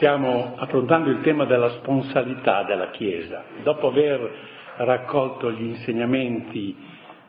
[0.00, 3.44] Stiamo affrontando il tema della sponsalità della Chiesa.
[3.62, 4.30] Dopo aver
[4.76, 6.74] raccolto gli insegnamenti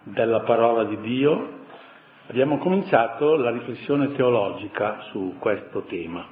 [0.03, 1.65] della parola di Dio,
[2.27, 6.25] abbiamo cominciato la riflessione teologica su questo tema.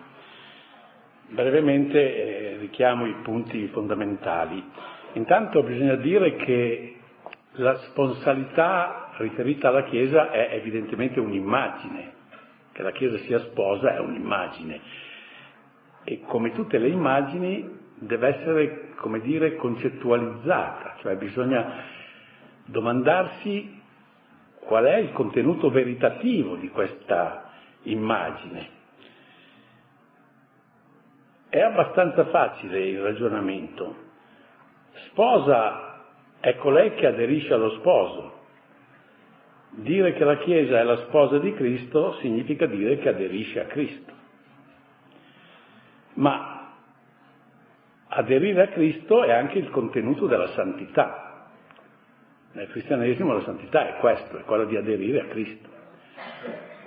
[1.27, 4.63] Brevemente eh, richiamo i punti fondamentali.
[5.15, 6.99] Intanto bisogna dire che
[7.55, 12.13] la sponsalità riferita alla Chiesa è evidentemente un'immagine,
[12.71, 15.07] che la Chiesa sia sposa è un'immagine
[16.09, 21.83] e come tutte le immagini deve essere, come dire, concettualizzata, cioè bisogna
[22.65, 23.79] domandarsi
[24.61, 27.51] qual è il contenuto veritativo di questa
[27.83, 28.77] immagine.
[31.47, 33.95] È abbastanza facile il ragionamento.
[35.11, 36.05] Sposa
[36.39, 38.37] è colei che aderisce allo sposo.
[39.73, 44.17] Dire che la Chiesa è la sposa di Cristo significa dire che aderisce a Cristo.
[46.15, 46.73] Ma
[48.07, 51.47] aderire a Cristo è anche il contenuto della santità.
[52.51, 55.69] Nel cristianesimo la santità è questo, è quella di aderire a Cristo.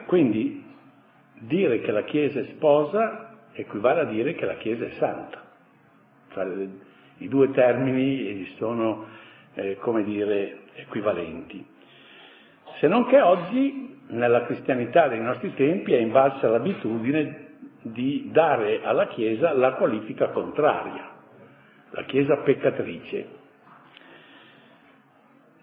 [0.06, 0.64] Quindi
[1.38, 5.40] dire che la Chiesa è sposa equivale a dire che la Chiesa è santa.
[6.32, 6.46] Cioè,
[7.18, 9.06] I due termini sono,
[9.54, 11.64] eh, come dire, equivalenti.
[12.78, 17.51] Se non che oggi, nella cristianità dei nostri tempi, è invalsa l'abitudine
[17.82, 21.10] di dare alla Chiesa la qualifica contraria,
[21.90, 23.40] la Chiesa peccatrice.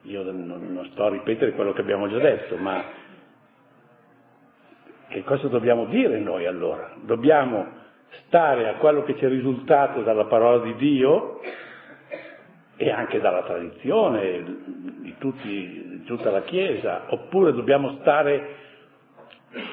[0.03, 2.83] Io non, non sto a ripetere quello che abbiamo già detto, ma
[5.07, 6.93] che cosa dobbiamo dire noi allora?
[7.01, 7.77] Dobbiamo
[8.25, 11.41] stare a quello che ci è risultato dalla parola di Dio
[12.75, 14.43] e anche dalla tradizione
[15.01, 18.55] di, tutti, di tutta la Chiesa, oppure dobbiamo stare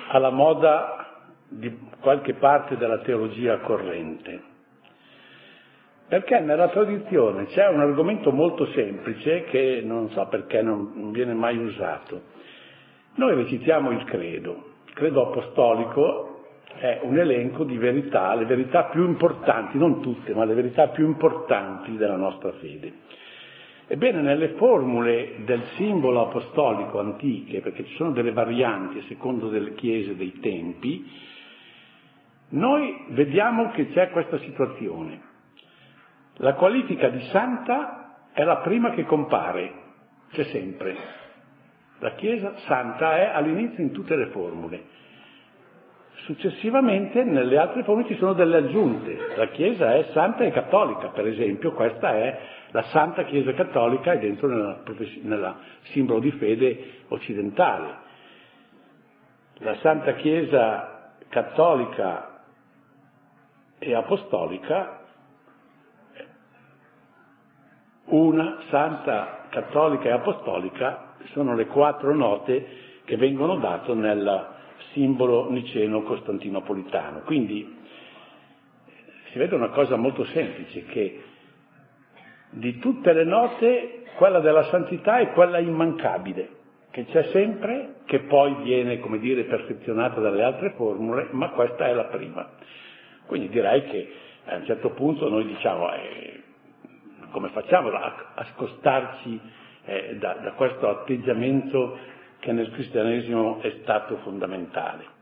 [0.09, 1.06] alla moda
[1.49, 4.55] di qualche parte della teologia corrente.
[6.09, 11.57] Perché nella tradizione c'è un argomento molto semplice che non so perché non viene mai
[11.57, 12.35] usato.
[13.17, 14.75] Noi recitiamo il credo.
[14.87, 16.45] Il credo apostolico
[16.79, 21.07] è un elenco di verità, le verità più importanti, non tutte, ma le verità più
[21.07, 22.93] importanti della nostra fede.
[23.89, 30.17] Ebbene, nelle formule del simbolo apostolico antiche, perché ci sono delle varianti secondo delle chiese
[30.17, 31.05] dei tempi,
[32.49, 35.21] noi vediamo che c'è questa situazione.
[36.37, 39.73] La qualifica di santa è la prima che compare,
[40.31, 40.97] c'è sempre.
[41.99, 44.95] La Chiesa santa è all'inizio in tutte le formule.
[46.25, 49.35] Successivamente nelle altre formule ci sono delle aggiunte.
[49.37, 52.39] La Chiesa è santa e cattolica, per esempio, questa è
[52.71, 55.57] la Santa Chiesa Cattolica è dentro nella
[55.93, 58.05] simbolo di fede occidentale.
[59.61, 62.36] La Santa Chiesa Cattolica
[63.79, 65.01] e apostolica,
[68.07, 74.55] una santa cattolica e apostolica sono le quattro note che vengono date nel
[74.93, 77.21] simbolo niceno costantinopolitano.
[77.21, 77.77] Quindi
[79.31, 81.23] si vede una cosa molto semplice, che
[82.51, 86.49] di tutte le note quella della santità è quella immancabile,
[86.91, 91.93] che c'è sempre, che poi viene, come dire, perfezionata dalle altre formule, ma questa è
[91.93, 92.49] la prima.
[93.27, 94.13] Quindi direi che
[94.45, 96.43] a un certo punto noi diciamo eh,
[97.31, 99.41] come facciamo a, a scostarci
[99.85, 101.99] eh, da, da questo atteggiamento
[102.39, 105.15] che nel cristianesimo è stato fondamentale.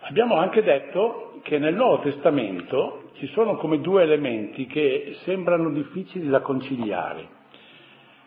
[0.00, 6.28] Abbiamo anche detto che nel Nuovo Testamento ci sono come due elementi che sembrano difficili
[6.28, 7.38] da conciliare.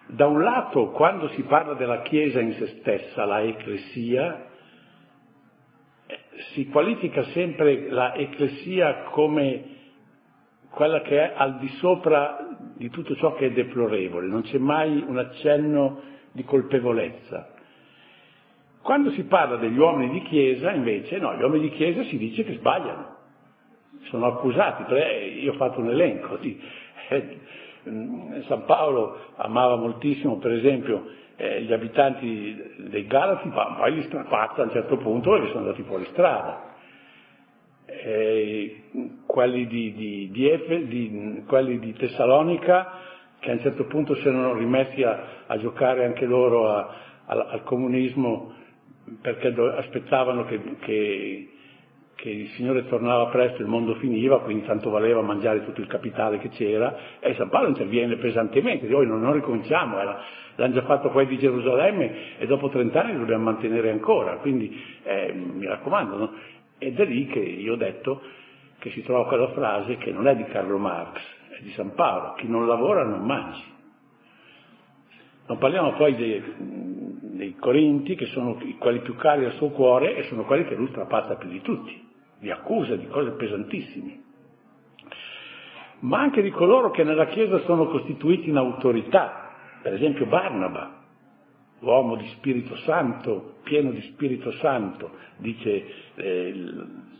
[0.07, 4.51] Da un lato, quando si parla della Chiesa in se stessa, la Ecclesia,
[6.53, 9.71] si qualifica sempre la ecclesia come
[10.69, 15.03] quella che è al di sopra di tutto ciò che è deplorevole, non c'è mai
[15.05, 16.01] un accenno
[16.31, 17.51] di colpevolezza.
[18.81, 22.43] Quando si parla degli uomini di Chiesa, invece, no, gli uomini di Chiesa si dice
[22.43, 23.15] che sbagliano,
[24.09, 24.91] sono accusati,
[25.41, 26.59] io ho fatto un elenco di...
[27.09, 27.37] Eh,
[28.47, 34.61] San Paolo amava moltissimo, per esempio, eh, gli abitanti dei Galati, ma poi li strapazza
[34.61, 36.71] a un certo punto perché sono andati fuori strada.
[37.85, 38.83] Eh,
[39.25, 42.99] quelli, di, di, di, Efe, di, quelli di Tessalonica
[43.39, 46.95] che a un certo punto si erano rimessi a, a giocare anche loro a,
[47.25, 48.53] a, al comunismo
[49.21, 51.49] perché do, aspettavano che, che,
[52.15, 56.39] che, il Signore tornava presto, il mondo finiva, quindi tanto valeva mangiare tutto il capitale
[56.39, 60.21] che c'era, e San Paolo interviene pesantemente, noi non, non ricominciamo, era,
[60.55, 64.81] l'hanno già fatto quelli di Gerusalemme e dopo 30 anni lo dobbiamo mantenere ancora, quindi
[65.03, 66.17] eh, mi raccomando.
[66.17, 66.33] No?
[66.77, 68.21] Ed è lì che io ho detto
[68.79, 71.19] che si trova quella frase che non è di Carlo Marx,
[71.57, 73.71] è di San Paolo, chi non lavora non mangi.
[75.45, 76.41] Non parliamo poi dei,
[77.33, 80.87] dei Corinti, che sono quelli più cari al suo cuore e sono quelli che lui
[80.89, 82.07] strapazza più di tutti,
[82.39, 84.21] di accuse, di cose pesantissime.
[86.01, 89.51] Ma anche di coloro che nella Chiesa sono costituiti in autorità,
[89.81, 91.01] per esempio Barnaba,
[91.79, 96.53] uomo di Spirito Santo, pieno di Spirito Santo, dice eh,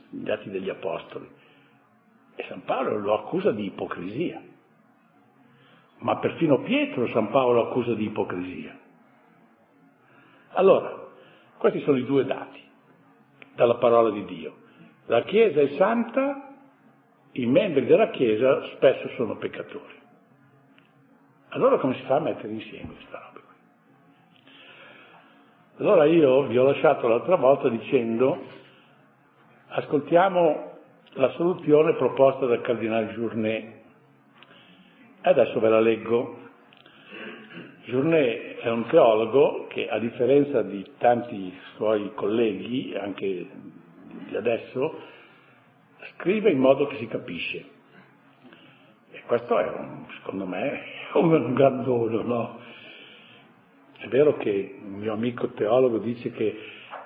[0.09, 1.27] gli Atti degli Apostoli.
[2.35, 4.41] E San Paolo lo accusa di ipocrisia.
[5.99, 8.81] Ma perfino Pietro San Paolo lo accusa di ipocrisia.
[10.53, 11.07] Allora,
[11.57, 12.61] questi sono i due dati
[13.55, 14.55] dalla parola di Dio.
[15.07, 16.55] La Chiesa è santa,
[17.33, 20.01] i membri della Chiesa spesso sono peccatori.
[21.49, 23.41] Allora come si fa a mettere insieme questa roba?
[25.77, 28.41] Allora io vi ho lasciato l'altra volta dicendo
[29.67, 30.71] ascoltiamo
[31.13, 33.81] la soluzione proposta dal cardinale Journet.
[35.21, 36.37] Adesso ve la leggo.
[37.85, 43.45] Journet è un teologo che a differenza di tanti suoi colleghi, anche
[44.29, 45.01] di adesso,
[46.13, 47.65] scrive in modo che si capisce.
[49.11, 50.79] E questo è, un, secondo me,
[51.15, 52.59] un gran dono, no?
[53.97, 56.57] È vero che un mio amico teologo dice che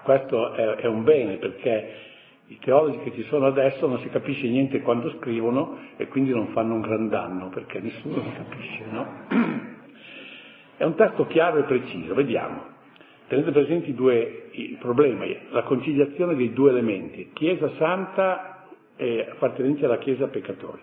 [0.03, 1.93] questo è, è un bene perché
[2.49, 6.49] i teologi che ci sono adesso non si capisce niente quando scrivono e quindi non
[6.49, 9.65] fanno un gran danno perché nessuno si capisce, no?
[10.77, 12.75] È un testo chiaro e preciso, vediamo.
[13.27, 20.27] Tenete presenti due, problema, la conciliazione dei due elementi, Chiesa Santa e appartenenti alla Chiesa
[20.27, 20.81] peccatori.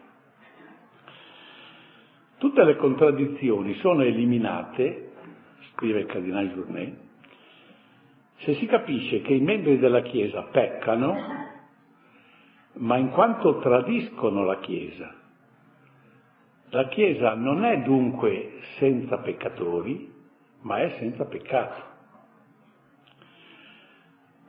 [2.38, 5.12] Tutte le contraddizioni sono eliminate
[5.72, 6.96] scrive il cardinale Journet,
[8.38, 11.16] se si capisce che i membri della Chiesa peccano,
[12.74, 15.14] ma in quanto tradiscono la Chiesa,
[16.74, 20.12] la Chiesa non è dunque senza peccatori,
[20.62, 21.92] ma è senza peccato.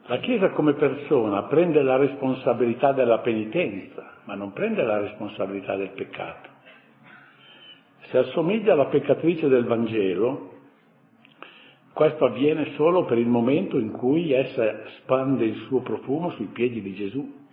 [0.07, 5.92] La Chiesa come persona prende la responsabilità della penitenza, ma non prende la responsabilità del
[5.92, 6.50] peccato.
[8.10, 10.54] Se assomiglia alla peccatrice del Vangelo,
[11.94, 16.81] questo avviene solo per il momento in cui essa spande il suo profumo sui piedi
[16.81, 17.44] di Gesù.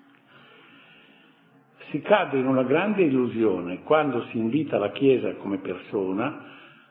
[1.92, 6.42] Si cade in una grande illusione quando si invita la Chiesa come persona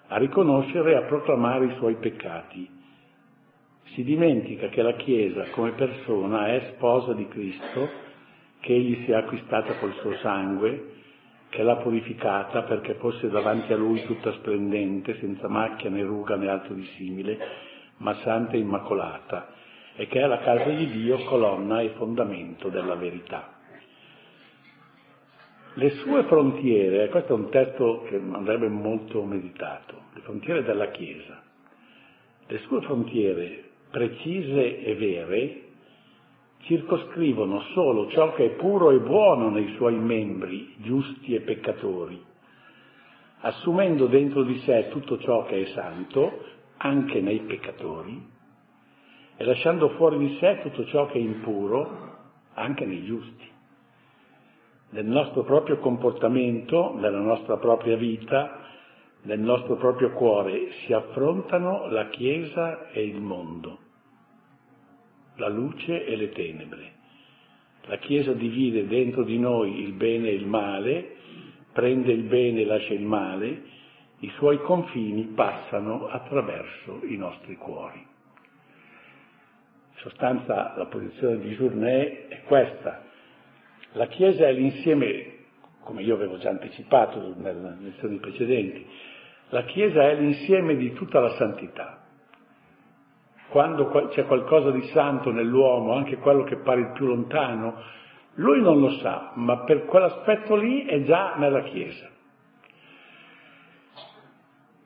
[0.06, 2.70] a riconoscere e a proclamare i suoi peccati.
[3.96, 7.90] Si dimentica che la Chiesa come persona è sposa di Cristo,
[8.60, 10.92] che egli si è acquistata col suo sangue,
[11.50, 16.48] che l'ha purificata perché fosse davanti a lui tutta splendente, senza macchia né ruga né
[16.48, 17.40] altro di simile,
[17.98, 19.48] ma santa e immacolata,
[19.96, 23.61] e che è la casa di Dio, colonna e fondamento della verità.
[25.74, 31.42] Le sue frontiere, questo è un testo che andrebbe molto meditato, le frontiere della Chiesa,
[32.46, 35.62] le sue frontiere precise e vere
[36.64, 42.22] circoscrivono solo ciò che è puro e buono nei suoi membri, giusti e peccatori,
[43.40, 46.44] assumendo dentro di sé tutto ciò che è santo,
[46.78, 48.22] anche nei peccatori,
[49.38, 52.18] e lasciando fuori di sé tutto ciò che è impuro,
[52.56, 53.51] anche nei giusti.
[54.92, 58.60] Nel nostro proprio comportamento, nella nostra propria vita,
[59.24, 63.90] nel nostro proprio cuore si affrontano la Chiesa e il mondo
[65.42, 67.00] la luce e le tenebre.
[67.86, 71.16] La Chiesa divide dentro di noi il bene e il male,
[71.74, 73.64] prende il bene e lascia il male,
[74.20, 77.98] i suoi confini passano attraverso i nostri cuori.
[77.98, 83.10] In sostanza la posizione di Journet è questa.
[83.94, 85.40] La Chiesa è l'insieme,
[85.82, 88.86] come io avevo già anticipato nelle lezioni precedenti,
[89.50, 92.02] la Chiesa è l'insieme di tutta la santità
[93.52, 97.84] quando c'è qualcosa di santo nell'uomo, anche quello che pare il più lontano,
[98.36, 102.10] lui non lo sa, ma per quell'aspetto lì è già nella Chiesa.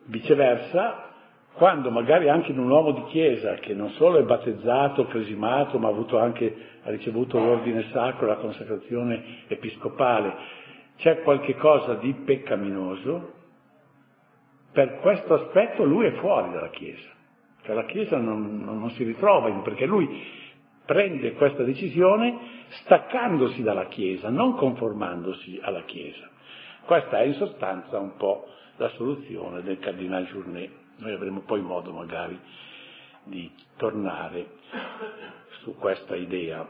[0.06, 1.05] Viceversa,
[1.56, 5.90] quando magari anche in un uomo di Chiesa, che non solo è battezzato, cresimato, ma
[5.90, 10.34] ha, anche, ha ricevuto l'ordine sacro, la consacrazione episcopale,
[10.98, 13.34] c'è qualche cosa di peccaminoso,
[14.72, 17.10] per questo aspetto lui è fuori dalla Chiesa.
[17.64, 20.08] Cioè la Chiesa non, non, non si ritrova perché lui
[20.86, 22.38] prende questa decisione
[22.84, 26.30] staccandosi dalla Chiesa, non conformandosi alla Chiesa.
[26.86, 28.46] Questa è in sostanza un po'
[28.76, 30.84] la soluzione del Cardinale Journet.
[30.98, 32.40] Noi avremo poi modo magari
[33.24, 34.48] di tornare
[35.62, 36.68] su questa idea.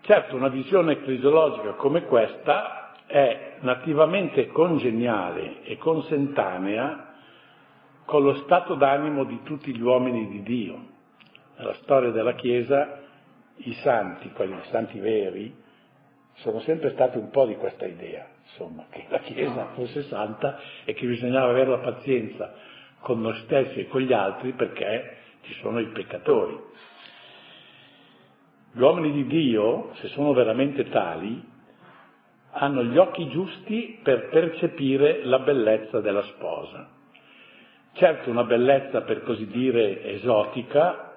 [0.00, 7.14] Certo, una visione ecclesiologica come questa è nativamente congeniale e consentanea
[8.04, 10.88] con lo stato d'animo di tutti gli uomini di Dio.
[11.56, 12.98] Nella storia della Chiesa
[13.56, 15.54] i santi, quelli santi veri,
[16.36, 20.92] sono sempre stati un po' di questa idea, insomma, che la Chiesa fosse santa e
[20.94, 22.52] che bisognava avere la pazienza
[23.00, 26.58] con noi stessi e con gli altri perché ci sono i peccatori.
[28.72, 31.48] Gli uomini di Dio, se sono veramente tali,
[32.52, 36.88] hanno gli occhi giusti per percepire la bellezza della sposa.
[37.92, 41.14] Certo una bellezza per così dire esotica,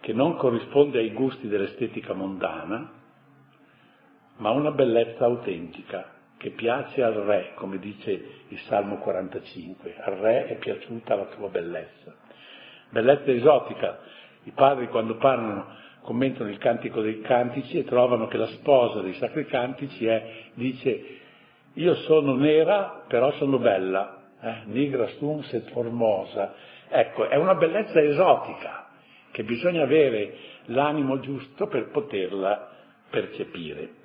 [0.00, 2.97] che non corrisponde ai gusti dell'estetica mondana,
[4.38, 8.10] ma una bellezza autentica, che piace al Re, come dice
[8.48, 12.14] il Salmo 45, al Re è piaciuta la tua bellezza.
[12.90, 13.98] Bellezza esotica,
[14.44, 19.14] i padri quando parlano commentano il cantico dei cantici e trovano che la sposa dei
[19.14, 21.18] sacri cantici è, dice,
[21.74, 24.62] io sono nera, però sono bella, eh?
[24.66, 26.54] nigra sum set formosa.
[26.88, 28.88] Ecco, è una bellezza esotica
[29.32, 30.34] che bisogna avere
[30.66, 32.70] l'animo giusto per poterla
[33.10, 33.97] percepire.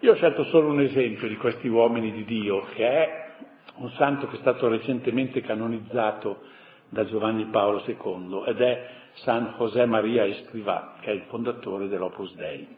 [0.00, 3.32] Io ho scelto solo un esempio di questi uomini di Dio, che è
[3.78, 6.42] un santo che è stato recentemente canonizzato
[6.88, 12.32] da Giovanni Paolo II ed è San José Maria Escrivá, che è il fondatore dell'Opus
[12.36, 12.76] Dei.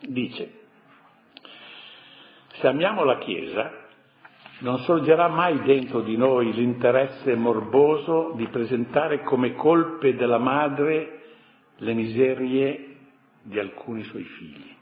[0.00, 0.52] Dice,
[2.52, 3.72] se amiamo la Chiesa,
[4.58, 11.22] non sorgerà mai dentro di noi l'interesse morboso di presentare come colpe della madre
[11.76, 12.96] le miserie
[13.44, 14.76] di alcuni suoi figli.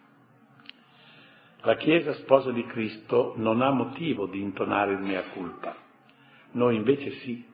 [1.62, 5.74] La Chiesa sposa di Cristo non ha motivo di intonare il mea culpa,
[6.52, 7.44] noi invece sì.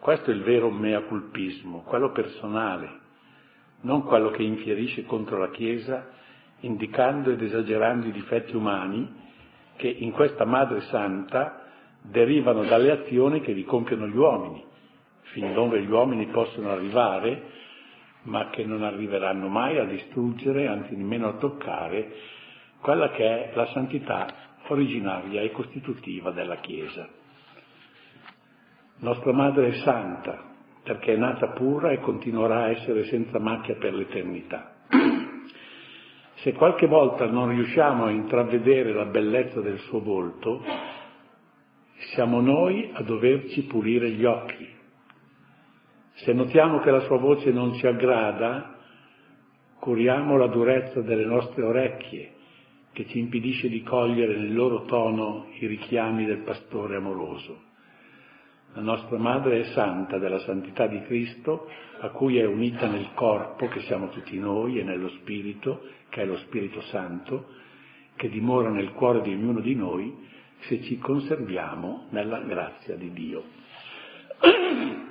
[0.00, 2.98] Questo è il vero mea culpismo, quello personale,
[3.82, 6.08] non quello che infierisce contro la Chiesa,
[6.60, 9.08] indicando ed esagerando i difetti umani
[9.76, 11.66] che in questa Madre Santa
[12.02, 14.64] derivano dalle azioni che vi compiono gli uomini,
[15.32, 17.42] fin dove gli uomini possono arrivare,
[18.22, 22.12] ma che non arriveranno mai a distruggere, anzi nemmeno a toccare,
[22.80, 24.26] quella che è la santità
[24.68, 27.08] originaria e costitutiva della Chiesa.
[28.98, 30.46] Nostra Madre è santa
[30.82, 34.74] perché è nata pura e continuerà a essere senza macchia per l'eternità.
[36.36, 40.62] Se qualche volta non riusciamo a intravedere la bellezza del suo volto,
[42.14, 44.66] siamo noi a doverci pulire gli occhi.
[46.14, 48.76] Se notiamo che la sua voce non ci aggrada,
[49.78, 52.32] curiamo la durezza delle nostre orecchie,
[52.92, 57.66] che ci impedisce di cogliere nel loro tono i richiami del pastore amoroso.
[58.74, 61.68] La nostra Madre è santa della santità di Cristo,
[62.00, 66.26] a cui è unita nel corpo, che siamo tutti noi, e nello Spirito, che è
[66.26, 67.46] lo Spirito Santo,
[68.14, 70.26] che dimora nel cuore di ognuno di noi
[70.60, 73.42] se ci conserviamo nella grazia di Dio.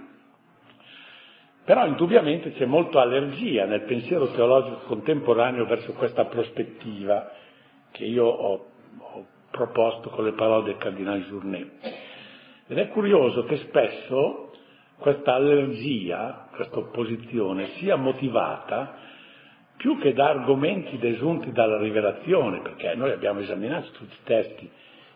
[1.65, 7.31] Però indubbiamente c'è molta allergia nel pensiero teologico contemporaneo verso questa prospettiva
[7.97, 8.65] che io ho,
[8.99, 11.71] ho proposto con le parole del Cardinale Journet.
[12.67, 14.51] Ed è curioso che spesso
[14.97, 19.05] questa allergia, questa opposizione sia motivata
[19.77, 24.69] più che da argomenti desunti dalla rivelazione, perché noi abbiamo esaminato tutti i testi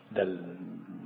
[0.08, 0.38] del,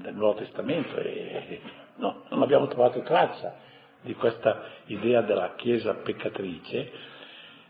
[0.03, 1.61] del Nuovo Testamento e
[1.97, 3.55] no, non abbiamo trovato traccia
[4.03, 6.91] di questa idea della Chiesa peccatrice,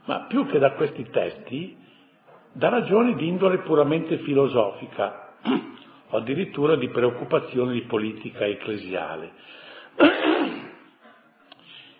[0.04, 1.76] ma più che da questi testi,
[2.56, 5.34] da ragioni di indole puramente filosofica
[6.08, 9.32] o addirittura di preoccupazione di politica ecclesiale.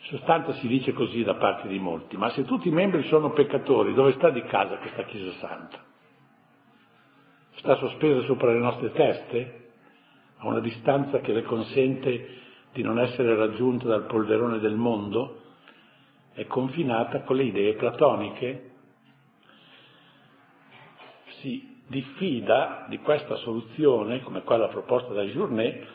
[0.09, 3.33] In sostanza si dice così da parte di molti, ma se tutti i membri sono
[3.33, 5.85] peccatori, dove sta di casa questa Chiesa Santa?
[7.57, 9.71] Sta sospesa sopra le nostre teste?
[10.39, 12.39] A una distanza che le consente
[12.73, 15.41] di non essere raggiunta dal polverone del mondo?
[16.33, 18.76] È confinata con le idee platoniche?
[21.41, 25.87] Si diffida di questa soluzione, come quella proposta da Journet,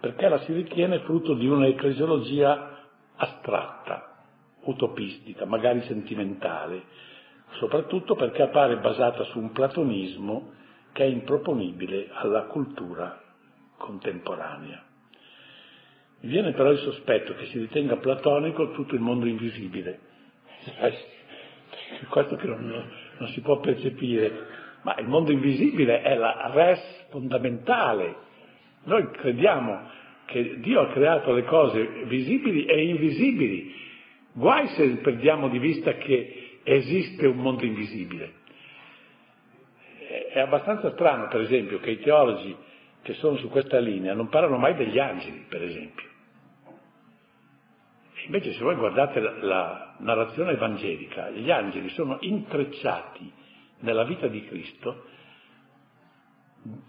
[0.00, 4.16] perché la si ritiene frutto di una ecclesiologia astratta,
[4.64, 6.82] utopistica, magari sentimentale,
[7.58, 10.52] soprattutto perché appare basata su un platonismo
[10.92, 13.20] che è improponibile alla cultura
[13.78, 14.82] contemporanea.
[16.20, 20.00] Mi viene però il sospetto che si ritenga platonico tutto il mondo invisibile.
[22.08, 28.16] Questo che non, non si può percepire ma il mondo invisibile è la res fondamentale.
[28.84, 29.90] Noi crediamo
[30.26, 33.74] che Dio ha creato le cose visibili e invisibili.
[34.32, 38.32] Guai se perdiamo di vista che, esiste un mondo invisibile.
[40.32, 42.56] È abbastanza strano, per esempio, che i teologi
[43.02, 46.08] che sono su questa linea non parlano mai degli angeli, per esempio.
[48.24, 53.30] Invece se voi guardate la, narrazione evangelica, gli angeli sono intrecciati
[53.84, 55.04] nella vita di Cristo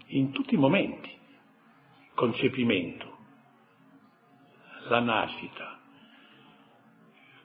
[0.06, 1.14] in tutti i momenti.
[2.14, 3.16] Concepimento,
[4.88, 5.78] la nascita,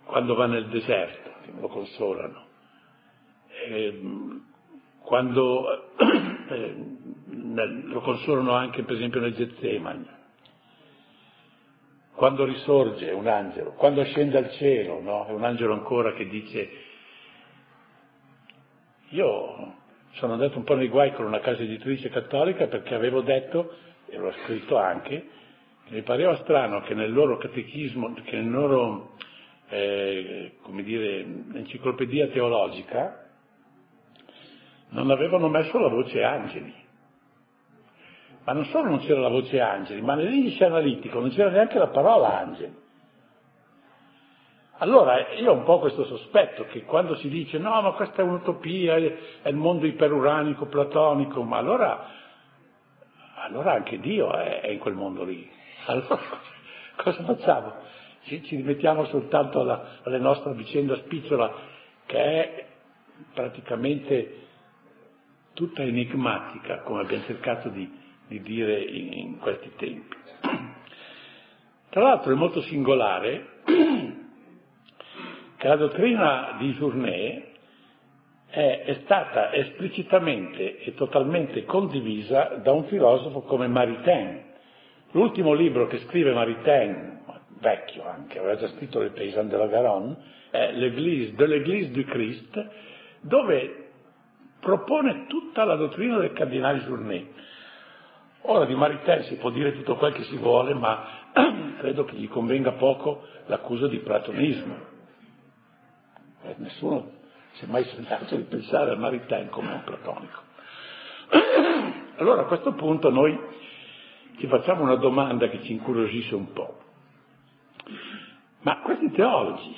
[0.05, 1.29] quando va nel deserto,
[1.60, 2.46] lo consolano,
[3.67, 4.01] eh,
[5.00, 5.93] quando
[6.48, 6.75] eh,
[7.84, 10.08] lo consolano anche per esempio nel Getsemani,
[12.13, 15.25] quando risorge un angelo, quando scende al cielo, no?
[15.25, 16.70] è un angelo ancora che dice,
[19.12, 19.75] io
[20.13, 23.74] sono andato un po' nei guai con una casa editrice cattolica perché avevo detto,
[24.08, 25.27] e l'ho scritto anche,
[25.86, 29.15] che mi pareva strano che nel loro catechismo, che nel loro,
[29.70, 33.30] eh, come dire, enciclopedia teologica,
[34.89, 36.74] non avevano messo la voce angeli.
[38.44, 41.88] Ma non solo non c'era la voce angeli, ma nell'indice analitico non c'era neanche la
[41.88, 42.75] parola angeli.
[44.81, 48.25] Allora io ho un po' questo sospetto che quando si dice no, ma questa è
[48.25, 52.07] un'utopia, è il mondo iperuranico, platonico, ma allora,
[53.35, 55.47] allora anche Dio è, in quel mondo lì.
[55.85, 56.19] Allora
[56.97, 57.75] cosa facciamo?
[58.23, 61.53] Ci, ci rimettiamo soltanto alla, alla nostra vicenda spicciola
[62.07, 62.65] che è
[63.35, 64.47] praticamente
[65.53, 67.88] tutta enigmatica, come abbiamo cercato di,
[68.27, 70.17] di dire in, in questi tempi.
[71.89, 73.50] Tra l'altro è molto singolare
[75.62, 77.44] che la dottrina di Journet
[78.48, 84.41] è, è, stata esplicitamente e totalmente condivisa da un filosofo come Maritain.
[85.12, 87.20] L'ultimo libro che scrive Maritain,
[87.60, 90.18] vecchio anche, aveva già scritto Le Paysan de la Garonne,
[90.50, 92.70] è L'Église de l'Église du Christ,
[93.20, 93.89] dove
[94.62, 97.28] propone tutta la dottrina del cardinale Journet.
[98.45, 101.06] Ora di Maritain si può dire tutto quel che si vuole, ma
[101.78, 104.90] credo che gli convenga poco l'accusa di platonismo
[106.43, 107.19] eh, nessuno
[107.54, 110.41] si è mai sognato di pensare al Maritain come un platonico.
[112.17, 113.38] Allora a questo punto noi
[114.38, 116.80] ci facciamo una domanda che ci incuriosisce un po'.
[118.62, 119.75] Ma questi teologi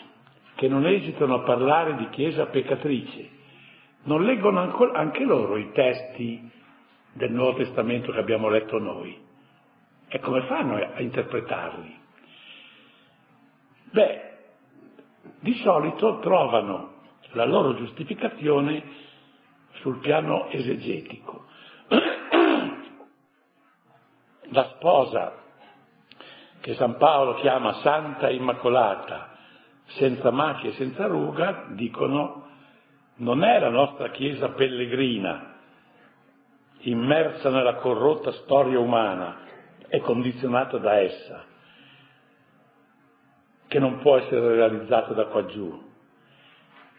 [0.55, 3.29] che non esitano a parlare di Chiesa peccatrice,
[4.03, 4.59] non leggono
[4.93, 6.51] anche loro i testi
[7.13, 9.17] del Nuovo Testamento che abbiamo letto noi?
[10.09, 12.01] E come fanno a interpretarli?
[13.91, 14.32] Beh,
[15.43, 16.91] di solito trovano
[17.33, 18.81] la loro giustificazione
[19.81, 21.45] sul piano esegetico.
[24.51, 25.33] La sposa
[26.61, 29.31] che San Paolo chiama Santa Immacolata,
[29.97, 32.47] senza macchia e senza ruga, dicono
[33.15, 35.55] non è la nostra Chiesa pellegrina,
[36.81, 39.39] immersa nella corrotta storia umana
[39.89, 41.51] e condizionata da essa,
[43.73, 45.81] che non può essere realizzato da qua giù.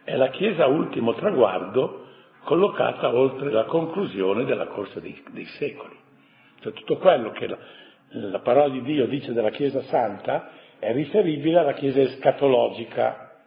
[0.02, 2.04] È la Chiesa ultimo traguardo
[2.42, 5.96] collocata oltre la conclusione della corsa dei, dei secoli.
[6.58, 7.58] Cioè tutto quello che la,
[8.08, 13.38] la parola di Dio dice della Chiesa Santa è riferibile alla Chiesa escatologica,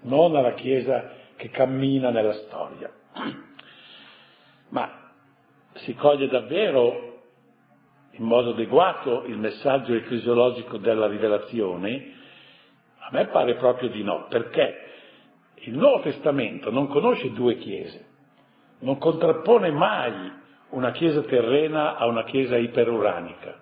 [0.00, 2.90] non alla Chiesa che cammina nella storia.
[4.70, 5.12] Ma
[5.74, 7.20] si coglie davvero
[8.10, 12.16] in modo adeguato il messaggio ecclesiologico della rivelazione
[13.08, 14.84] a me pare proprio di no, perché
[15.62, 18.04] il Nuovo Testamento non conosce due chiese,
[18.80, 20.30] non contrappone mai
[20.70, 23.60] una chiesa terrena a una chiesa iperuranica.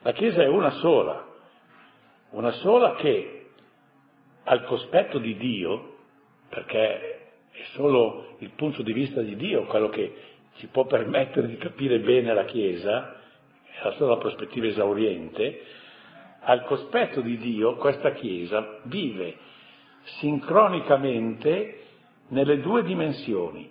[0.00, 1.26] La chiesa è una sola,
[2.30, 3.50] una sola che
[4.44, 5.96] al cospetto di Dio,
[6.48, 7.18] perché
[7.50, 10.14] è solo il punto di vista di Dio quello che
[10.54, 13.14] ci può permettere di capire bene la Chiesa,
[13.62, 15.60] è la sola prospettiva esauriente,
[16.40, 19.36] al cospetto di Dio questa Chiesa vive
[20.20, 21.82] sincronicamente
[22.28, 23.70] nelle due dimensioni,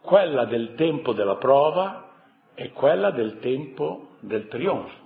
[0.00, 2.10] quella del tempo della prova
[2.54, 5.04] e quella del tempo del trionfo.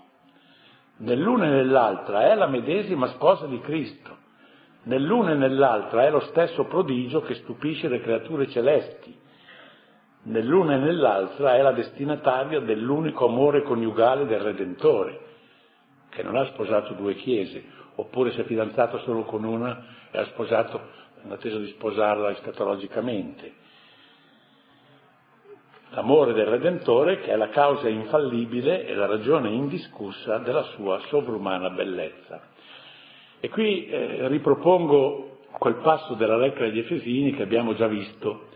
[0.98, 4.16] Nell'una e nell'altra è la medesima sposa di Cristo,
[4.85, 9.18] nell'una e nell'altra è lo stesso prodigio che stupisce le creature celesti,
[10.24, 15.28] nell'una e nell'altra è la destinataria dell'unico amore coniugale del Redentore
[16.11, 17.62] che non ha sposato due chiese,
[17.94, 20.81] oppure si è fidanzato solo con una e ha sposato
[21.25, 23.55] in attesa di sposarla escatologicamente.
[25.90, 31.70] L'amore del Redentore che è la causa infallibile e la ragione indiscussa della sua sovrumana
[31.70, 32.40] bellezza.
[33.40, 38.49] E qui eh, ripropongo quel passo della lettera agli Efesini che abbiamo già visto,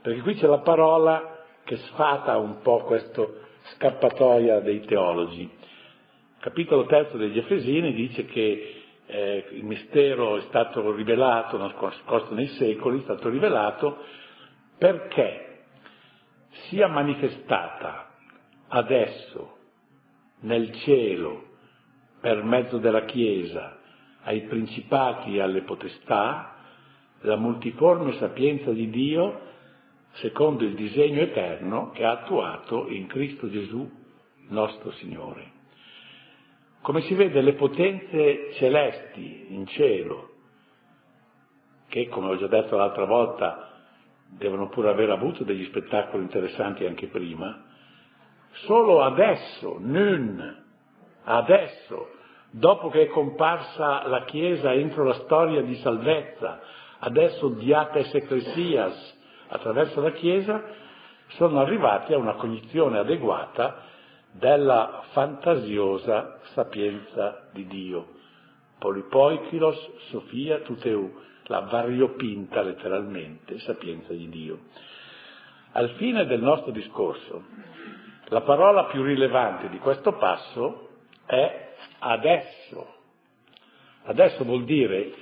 [0.00, 3.26] perché qui c'è la parola che sfata un po' questa
[3.74, 5.58] scappatoia dei teologi.
[6.40, 13.00] Capitolo terzo degli Efesini dice che eh, il mistero è stato rivelato, nascosto nei secoli,
[13.00, 13.98] è stato rivelato
[14.78, 15.64] perché
[16.68, 18.14] sia manifestata
[18.68, 19.58] adesso
[20.40, 21.44] nel cielo
[22.22, 23.78] per mezzo della Chiesa
[24.22, 26.54] ai principati e alle potestà
[27.20, 29.40] la multiforme sapienza di Dio
[30.12, 33.86] secondo il disegno eterno che ha attuato in Cristo Gesù
[34.48, 35.58] nostro Signore.
[36.82, 40.30] Come si vede, le potenze celesti in cielo,
[41.88, 43.68] che come ho già detto l'altra volta,
[44.30, 47.64] devono pure aver avuto degli spettacoli interessanti anche prima,
[48.64, 50.64] solo adesso, nun,
[51.24, 52.12] adesso,
[52.50, 56.60] dopo che è comparsa la Chiesa entro la storia di salvezza,
[57.00, 60.62] adesso diates ecclesias, attraverso la Chiesa,
[61.28, 63.88] sono arrivati a una cognizione adeguata
[64.32, 68.18] della fantasiosa sapienza di Dio.
[68.78, 74.58] Polipoikilos Sofia Tuteu, la variopinta letteralmente sapienza di Dio.
[75.72, 77.44] Al fine del nostro discorso,
[78.28, 80.88] la parola più rilevante di questo passo
[81.26, 82.94] è adesso.
[84.04, 85.12] Adesso vuol dire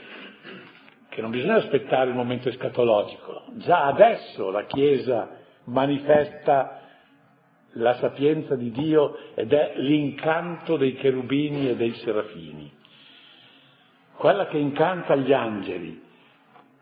[1.08, 5.28] che non bisogna aspettare il momento escatologico, già adesso la Chiesa
[5.64, 6.87] manifesta
[7.72, 12.70] la sapienza di Dio ed è l'incanto dei cherubini e dei serafini.
[14.16, 16.02] Quella che incanta gli angeli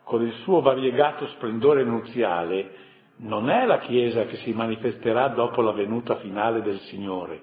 [0.04, 2.84] con il suo variegato splendore nuziale
[3.18, 7.42] non è la Chiesa che si manifesterà dopo la venuta finale del Signore,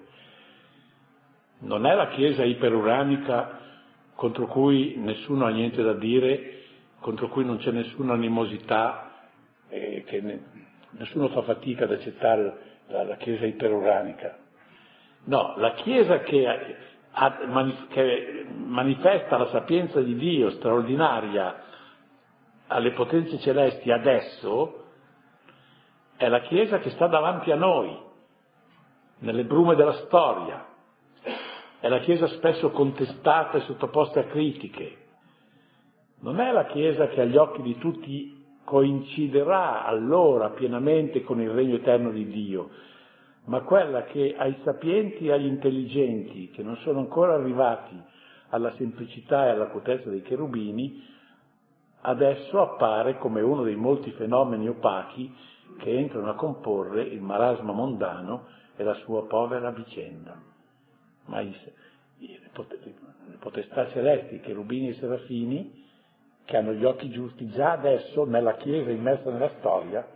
[1.59, 3.59] non è la Chiesa iperuranica
[4.15, 6.61] contro cui nessuno ha niente da dire,
[6.99, 9.27] contro cui non c'è nessuna animosità,
[9.69, 10.43] eh, che ne,
[10.91, 14.37] nessuno fa fatica ad accettare la, Chiesa iperuranica.
[15.25, 16.75] No, la Chiesa che,
[17.89, 21.63] che manifesta la sapienza di Dio straordinaria
[22.67, 24.81] alle potenze celesti adesso
[26.17, 27.97] è la Chiesa che sta davanti a noi,
[29.19, 30.67] nelle brume della storia.
[31.79, 34.97] È la Chiesa spesso contestata e sottoposta a critiche.
[36.19, 41.75] Non è la Chiesa che agli occhi di tutti coinciderà allora pienamente con il regno
[41.75, 42.69] eterno di Dio,
[43.45, 48.01] ma quella che ai sapienti e agli intelligenti, che non sono ancora arrivati
[48.49, 51.03] alla semplicità e alla potezza dei cherubini,
[52.01, 55.33] adesso appare come uno dei molti fenomeni opachi
[55.77, 58.45] che entrano a comporre il marasma mondano
[58.75, 60.39] e la sua povera vicenda.
[61.25, 65.82] Ma le potestà celesti, cherubini e serafini,
[66.45, 70.07] che hanno gli occhi giusti, già adesso nella Chiesa immersa nella storia,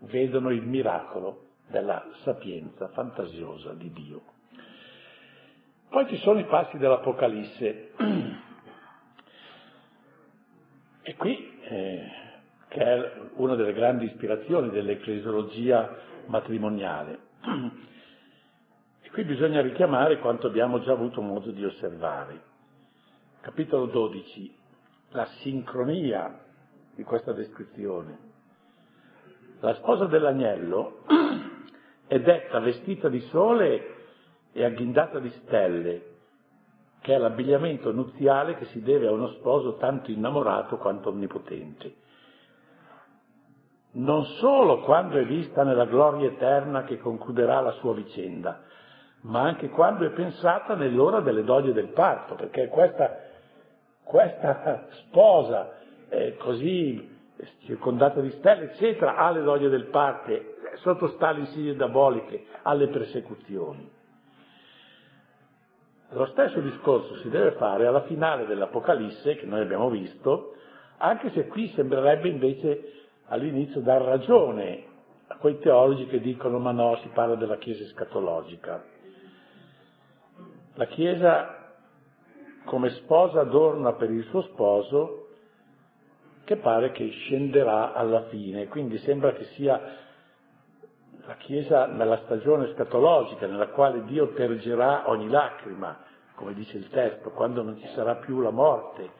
[0.00, 4.22] vedono il miracolo della sapienza fantasiosa di Dio.
[5.88, 7.92] Poi ci sono i passi dell'Apocalisse.
[11.04, 12.10] E qui, eh,
[12.68, 15.96] che è una delle grandi ispirazioni dell'ecclesiologia
[16.26, 17.18] matrimoniale.
[19.02, 22.40] E qui bisogna richiamare quanto abbiamo già avuto modo di osservare.
[23.40, 24.56] Capitolo 12,
[25.12, 26.38] la sincronia
[26.94, 28.30] di questa descrizione.
[29.60, 31.04] La sposa dell'agnello
[32.06, 33.94] è detta vestita di sole
[34.52, 36.10] e agghindata di stelle,
[37.00, 41.94] che è l'abbigliamento nuziale che si deve a uno sposo tanto innamorato quanto onnipotente.
[43.92, 48.62] Non solo quando è vista nella gloria eterna che concluderà la sua vicenda,
[49.22, 53.30] ma anche quando è pensata nell'ora delle doglie del parto, perché questa
[54.04, 57.10] questa sposa eh, così
[57.64, 63.90] circondata di stelle, eccetera, ha le doglie del parte, sottostà alle insidie diaboliche, alle persecuzioni.
[66.10, 70.56] Lo stesso discorso si deve fare alla finale dell'Apocalisse, che noi abbiamo visto,
[70.98, 74.84] anche se qui sembrerebbe invece all'inizio dar ragione
[75.28, 78.84] a quei teologi che dicono ma no, si parla della Chiesa escatologica.
[80.74, 81.61] La Chiesa
[82.64, 85.28] come sposa adorna per il suo sposo
[86.44, 89.80] che pare che scenderà alla fine, quindi sembra che sia
[91.24, 96.00] la Chiesa nella stagione scatologica nella quale Dio tergerà ogni lacrima,
[96.34, 99.10] come dice il testo, quando non ci sarà più la morte,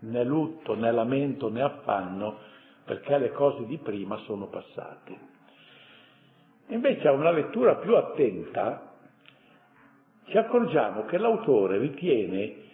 [0.00, 2.38] né lutto, né lamento, né affanno,
[2.84, 5.30] perché le cose di prima sono passate.
[6.68, 8.90] Invece a una lettura più attenta
[10.24, 12.70] ci accorgiamo che l'autore ritiene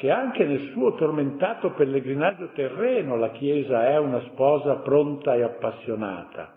[0.00, 6.54] che anche nel suo tormentato pellegrinaggio terreno la Chiesa è una sposa pronta e appassionata.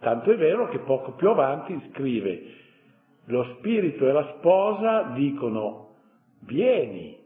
[0.00, 2.42] Tanto è vero che poco più avanti scrive,
[3.26, 5.94] lo spirito e la sposa dicono,
[6.40, 7.16] vieni.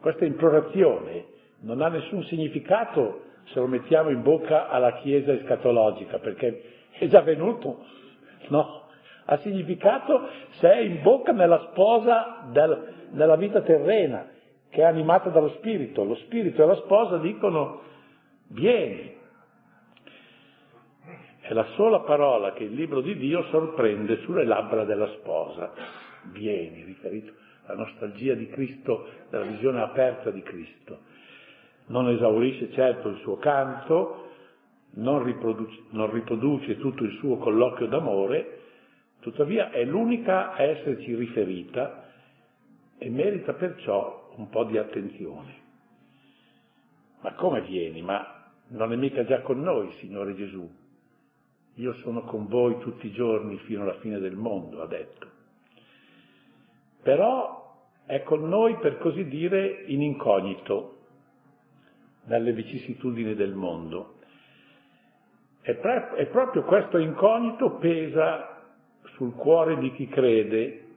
[0.00, 1.24] Questa implorazione
[1.60, 7.22] non ha nessun significato se lo mettiamo in bocca alla Chiesa escatologica, perché è già
[7.22, 7.86] venuto,
[8.48, 8.82] no?
[9.24, 14.28] Ha significato se è in bocca nella sposa del, nella vita terrena,
[14.68, 16.04] che è animata dallo Spirito.
[16.04, 17.82] Lo Spirito e la sposa dicono
[18.48, 19.18] vieni.
[21.40, 25.72] È la sola parola che il libro di Dio sorprende sulle labbra della sposa.
[26.32, 27.32] Vieni, riferito
[27.66, 30.98] alla nostalgia di Cristo, della visione aperta di Cristo.
[31.86, 34.28] Non esaurisce certo il suo canto,
[34.92, 38.58] non riproduce, non riproduce tutto il suo colloquio d'amore,
[39.20, 42.09] tuttavia è l'unica a esserci riferita
[43.02, 45.54] e merita perciò un po' di attenzione.
[47.22, 48.02] Ma come vieni?
[48.02, 50.70] Ma non è mica già con noi, Signore Gesù?
[51.76, 55.28] Io sono con voi tutti i giorni fino alla fine del mondo, ha detto.
[57.02, 60.98] Però è con noi, per così dire, in incognito,
[62.24, 64.16] dalle vicissitudini del mondo.
[65.62, 68.62] E, pre- e proprio questo incognito pesa
[69.14, 70.88] sul cuore di chi crede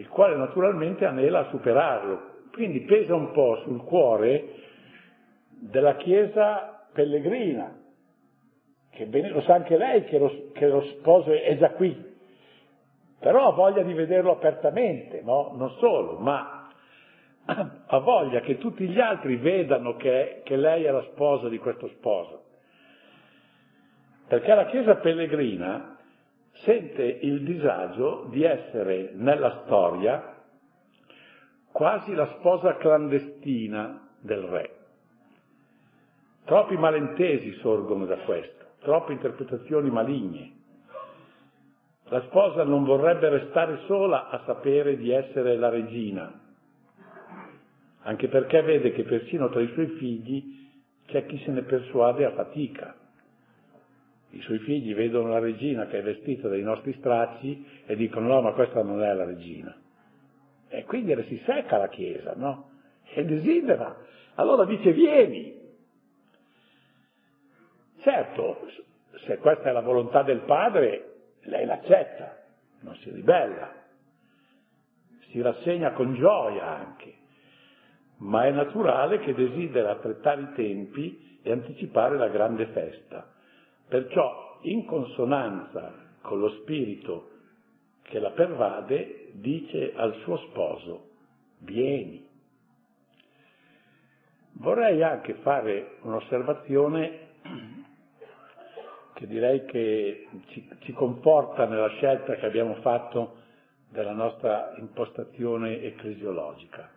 [0.00, 2.28] il quale naturalmente anela a superarlo.
[2.52, 4.54] Quindi pesa un po' sul cuore
[5.48, 7.78] della Chiesa pellegrina,
[8.90, 12.08] che bene, lo sa anche lei che lo, che lo sposo è già qui,
[13.18, 15.52] però ha voglia di vederlo apertamente, no?
[15.54, 16.68] Non solo, ma
[17.86, 21.88] ha voglia che tutti gli altri vedano che, che lei è la sposa di questo
[21.88, 22.44] sposo.
[24.26, 25.98] Perché la Chiesa pellegrina
[26.52, 30.36] sente il disagio di essere nella storia
[31.72, 34.76] quasi la sposa clandestina del re.
[36.44, 40.58] Troppi malintesi sorgono da questo, troppe interpretazioni maligne.
[42.08, 46.40] La sposa non vorrebbe restare sola a sapere di essere la regina,
[48.02, 50.58] anche perché vede che persino tra i suoi figli
[51.06, 52.96] c'è chi se ne persuade a fatica
[54.30, 58.42] i suoi figli vedono la regina che è vestita dai nostri stracci e dicono no,
[58.42, 59.76] ma questa non è la regina.
[60.68, 62.70] E quindi si secca la Chiesa, no?
[63.12, 63.96] E desidera.
[64.34, 65.58] Allora dice vieni.
[67.98, 68.68] Certo,
[69.26, 72.38] se questa è la volontà del padre, lei l'accetta,
[72.80, 73.74] non si ribella,
[75.30, 77.14] si rassegna con gioia anche,
[78.18, 83.29] ma è naturale che desidera affrettare i tempi e anticipare la grande festa.
[83.90, 87.30] Perciò, in consonanza con lo spirito
[88.02, 91.08] che la pervade, dice al suo sposo,
[91.58, 92.24] vieni.
[94.52, 97.28] Vorrei anche fare un'osservazione
[99.14, 103.38] che direi che ci, ci, conforta nella scelta che abbiamo fatto
[103.88, 106.88] della nostra impostazione ecclesiologica.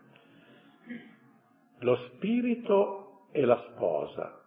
[1.80, 4.42] Lo spirito e la sposa.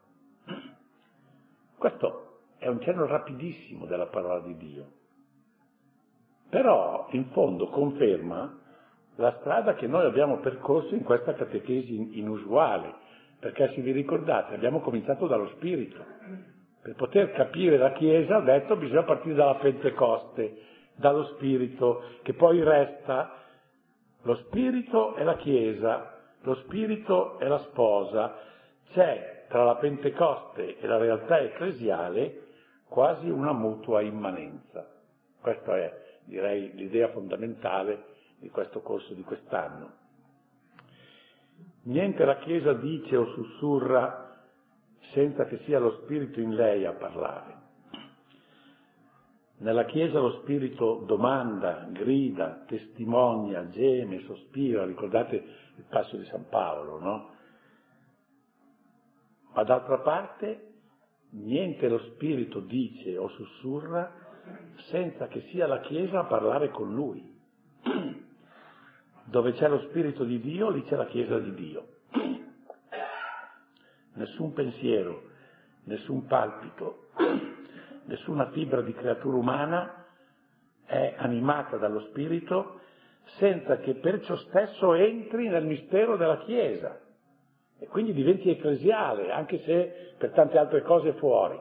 [1.77, 2.26] Questo
[2.59, 4.85] è un cenno rapidissimo della parola di Dio.
[6.49, 8.61] Però, in fondo, conferma
[9.17, 12.95] la strada che noi abbiamo percorso in questa catechesi inusuale,
[13.39, 16.05] perché se vi ricordate abbiamo cominciato dallo Spirito.
[16.83, 20.59] Per poter capire la Chiesa, ho detto, bisogna partire dalla Pentecoste,
[20.95, 23.43] dallo Spirito, che poi resta
[24.23, 28.39] lo Spirito e la Chiesa, lo Spirito e la sposa.
[28.93, 32.46] C'è tra la Pentecoste e la realtà ecclesiale
[32.89, 34.89] quasi una mutua immanenza.
[35.41, 40.05] Questa è, direi, l'idea fondamentale di questo corso di quest'anno.
[41.85, 44.27] Niente la Chiesa dice o sussurra
[45.13, 47.55] senza che sia lo Spirito in lei a parlare.
[49.59, 55.37] Nella Chiesa lo Spirito domanda, grida, testimonia, geme, sospira, ricordate
[55.77, 57.31] il passo di San Paolo, no?
[59.55, 60.66] Ma d'altra parte
[61.37, 64.13] niente lo Spirito dice o sussurra
[64.91, 67.35] senza che sia la Chiesa a parlare con lui.
[69.25, 71.87] Dove c'è lo Spirito di Dio, lì c'è la Chiesa di Dio.
[74.15, 75.31] Nessun pensiero,
[75.85, 77.09] nessun palpito,
[78.07, 80.05] nessuna fibra di creatura umana
[80.85, 82.81] è animata dallo Spirito
[83.39, 87.01] senza che per ciò stesso entri nel mistero della Chiesa
[87.79, 91.61] e quindi diventi ecclesiale, anche se per tante altre cose fuori.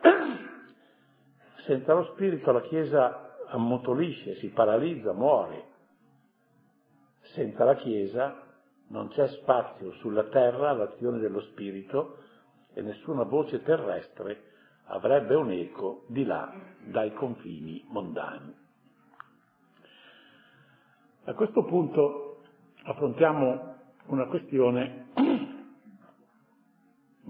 [1.64, 5.64] Senza lo Spirito la Chiesa ammotolisce, si paralizza, muore.
[7.34, 8.42] senza la Chiesa
[8.88, 12.18] non c'è spazio sulla terra all'azione dello Spirito
[12.72, 14.44] e nessuna voce terrestre
[14.84, 16.52] avrebbe un eco di là
[16.84, 18.54] dai confini mondani.
[21.24, 22.40] A questo punto
[22.84, 25.08] affrontiamo una questione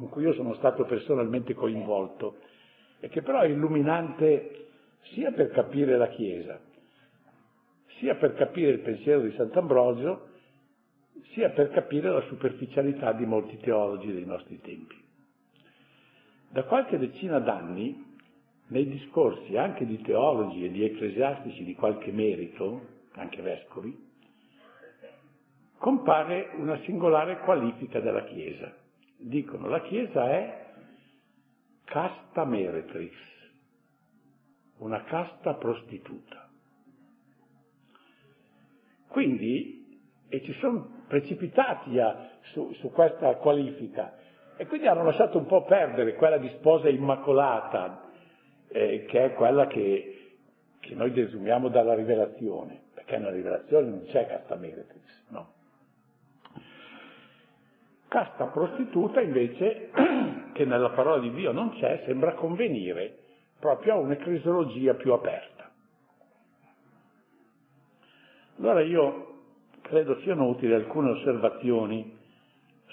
[0.01, 2.39] in cui io sono stato personalmente coinvolto
[3.01, 4.67] e che però è illuminante
[5.13, 6.61] sia per capire la Chiesa,
[7.99, 10.27] sia per capire il pensiero di Sant'Ambrosio,
[11.33, 14.97] sia per capire la superficialità di molti teologi dei nostri tempi.
[16.51, 18.07] Da qualche decina d'anni,
[18.69, 24.07] nei discorsi anche di teologi e di ecclesiastici di qualche merito, anche vescovi,
[25.79, 28.78] compare una singolare qualifica della Chiesa.
[29.21, 30.67] Dicono la Chiesa è
[31.85, 33.13] casta meretrix,
[34.79, 36.49] una casta prostituta.
[39.09, 44.17] Quindi, e ci sono precipitati a, su, su questa qualifica,
[44.57, 48.11] e quindi hanno lasciato un po' perdere quella di sposa immacolata,
[48.69, 50.37] eh, che è quella che,
[50.79, 55.55] che, noi desumiamo dalla rivelazione, perché nella rivelazione non c'è casta meretrix, no.
[58.09, 59.90] Casta prostituta invece,
[60.53, 63.18] che nella parola di Dio non c'è, sembra convenire
[63.59, 65.71] proprio a un'ecclesiologia più aperta.
[68.59, 69.27] Allora io
[69.83, 72.16] credo siano utili alcune osservazioni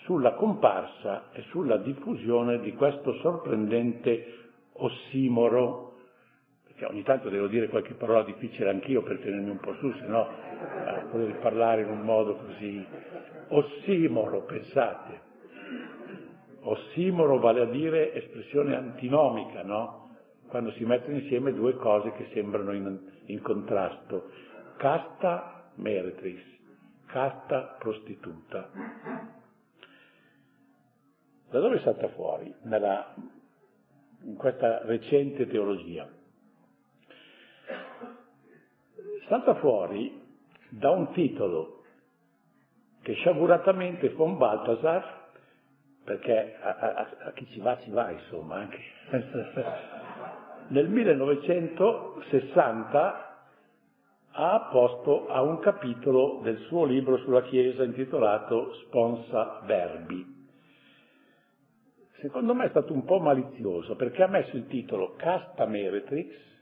[0.03, 5.84] sulla comparsa e sulla diffusione di questo sorprendente ossimoro,
[6.75, 10.05] perché ogni tanto devo dire qualche parola difficile anch'io per tenermi un po' su, se
[10.07, 12.85] no eh, parlare in un modo così
[13.47, 15.23] ossimoro, pensate.
[16.67, 20.17] Ossimoro vale a dire espressione antinomica, no?
[20.47, 24.29] Quando si mettono insieme due cose che sembrano in, in contrasto.
[24.75, 26.41] Casta meretris,
[27.05, 28.69] casta prostituta.
[31.49, 33.13] Da dove salta fuori nella,
[34.23, 36.14] in questa recente teologia?
[39.27, 40.21] Salta fuori
[40.69, 41.81] da un titolo
[43.01, 45.23] che sciaguratamente von Balthasar,
[46.03, 48.79] perché a, a, a, chi ci va ci va insomma, anche
[50.69, 53.25] nel 1960
[54.37, 60.33] ha posto a un capitolo del suo libro sulla Chiesa intitolato Sponsa Verbi.
[62.19, 66.53] Secondo me è stato un po' malizioso perché ha messo il titolo Casta Meretrix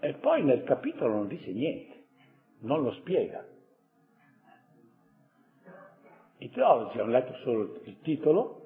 [0.00, 2.04] e poi nel capitolo non dice niente,
[2.60, 3.44] non lo spiega.
[6.38, 8.60] I teologi hanno letto solo il titolo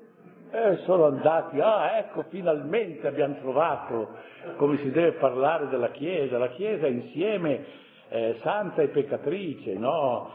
[0.50, 4.16] e sono andati, ah ecco finalmente abbiamo trovato
[4.56, 7.64] come si deve parlare della Chiesa, la Chiesa insieme
[8.08, 10.30] eh, santa e peccatrice, no?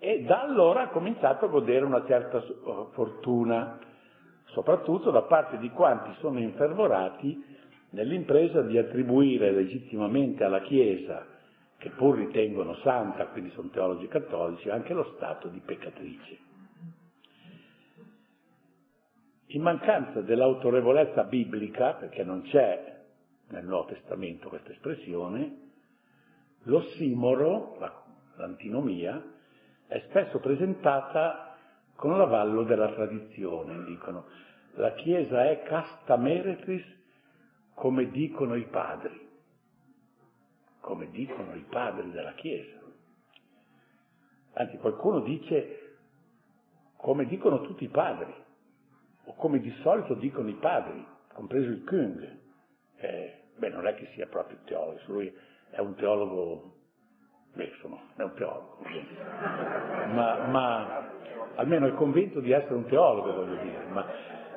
[0.00, 2.42] E da allora ha cominciato a godere una certa
[2.90, 3.78] fortuna,
[4.46, 7.51] soprattutto da parte di quanti sono infervorati
[7.92, 11.26] nell'impresa di attribuire legittimamente alla Chiesa
[11.78, 16.38] che pur ritengono santa, quindi sono teologi cattolici, anche lo stato di peccatrice.
[19.46, 23.00] In mancanza dell'autorevolezza biblica, perché non c'è
[23.48, 25.70] nel Nuovo Testamento questa espressione,
[26.62, 27.76] l'ossimoro,
[28.36, 29.20] l'antinomia,
[29.88, 31.56] è spesso presentata
[31.96, 33.84] con l'avallo della tradizione.
[33.84, 34.26] Dicono,
[34.74, 37.00] la Chiesa è casta meretris
[37.74, 39.22] come dicono i padri
[40.82, 42.80] come dicono i padri della Chiesa.
[44.54, 45.78] Anzi, qualcuno dice
[46.96, 48.32] come dicono tutti i padri,
[49.24, 52.38] o come di solito dicono i padri, compreso il Kung.
[52.96, 55.34] Eh, beh, non è che sia proprio teologo, lui
[55.70, 56.74] è un teologo,
[57.54, 58.78] beh, insomma, è un teologo,
[60.12, 61.10] ma, ma,
[61.54, 64.06] almeno è convinto di essere un teologo, voglio dire, ma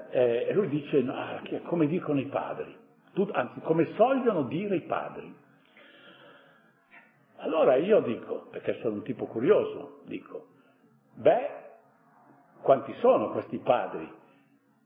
[0.10, 2.76] eh, lui dice, no, come dicono i padri,
[3.16, 5.34] Tut, anzi, come sogliono dire i padri.
[7.38, 10.48] Allora io dico, perché sono un tipo curioso, dico,
[11.14, 11.50] beh,
[12.62, 14.12] quanti sono questi padri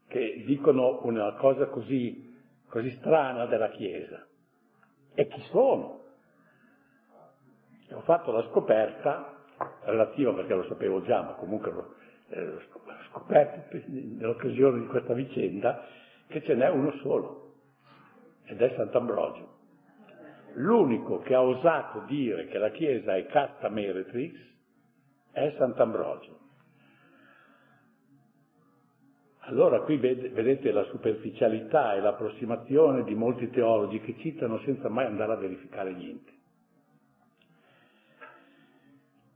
[0.08, 2.38] che dicono una cosa così,
[2.70, 4.28] così strana della Chiesa?
[5.16, 6.04] E chi sono?
[7.88, 9.38] E ho fatto la scoperta
[9.86, 11.96] relativa, perché lo sapevo già, ma comunque l'ho
[12.30, 12.60] eh,
[13.10, 15.84] scoperto nell'occasione di questa vicenda,
[16.28, 17.49] che ce n'è uno solo,
[18.50, 19.58] ed è Sant'Ambrogio
[20.54, 24.36] l'unico che ha osato dire che la Chiesa è casta meretrix
[25.32, 26.38] è Sant'Ambrogio.
[29.42, 35.34] Allora qui vedete la superficialità e l'approssimazione di molti teologi che citano senza mai andare
[35.34, 36.32] a verificare niente.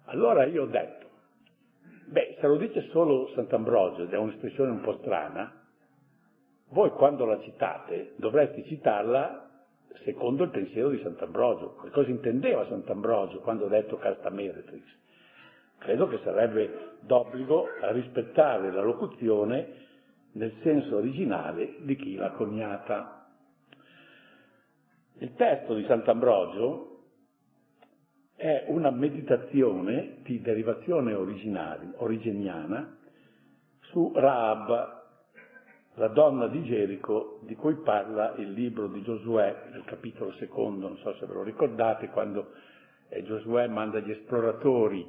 [0.05, 1.07] Allora io ho detto,
[2.07, 5.62] beh, se lo dice solo Sant'Ambrogio, ed è un'espressione un po' strana,
[6.73, 9.49] voi quando la citate dovreste citarla
[10.03, 11.75] secondo il pensiero di Sant'Ambrogio.
[11.83, 14.83] Che cosa intendeva Sant'Ambrogio quando ha detto casta meretris?
[15.77, 19.81] Credo che sarebbe d'obbligo a rispettare la locuzione
[20.33, 23.27] nel senso originale di chi l'ha coniata.
[25.19, 26.89] Il testo di Sant'Ambrogio
[28.35, 32.97] è una meditazione di derivazione originiana
[33.91, 35.02] su Raab,
[35.95, 40.97] la donna di Gerico di cui parla il libro di Giosuè nel capitolo secondo, non
[40.97, 42.51] so se ve lo ricordate, quando
[43.09, 45.05] eh, Giosuè manda gli esploratori